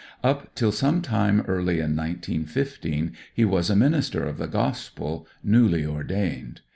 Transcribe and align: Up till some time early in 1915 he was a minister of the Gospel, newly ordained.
Up 0.23 0.55
till 0.55 0.71
some 0.71 1.03
time 1.03 1.41
early 1.41 1.75
in 1.75 1.95
1915 1.95 3.11
he 3.35 3.45
was 3.45 3.69
a 3.69 3.75
minister 3.75 4.23
of 4.25 4.39
the 4.39 4.47
Gospel, 4.47 5.27
newly 5.43 5.85
ordained. 5.85 6.61